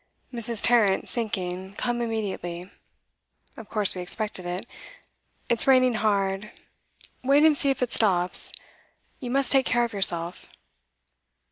'Mrs. 0.33 0.63
Tarrant 0.63 1.07
sinking. 1.07 1.75
Come 1.75 2.01
immediately.' 2.01 2.71
Of 3.55 3.69
course 3.69 3.93
we 3.93 4.01
expected 4.01 4.47
it. 4.47 4.65
It's 5.47 5.67
raining 5.67 5.93
hard: 5.93 6.49
wait 7.23 7.43
and 7.45 7.55
see 7.55 7.69
if 7.69 7.83
it 7.83 7.91
stops; 7.91 8.51
you 9.19 9.29
must 9.29 9.51
take 9.51 9.67
care 9.67 9.83
of 9.83 9.93
yourself. 9.93 10.49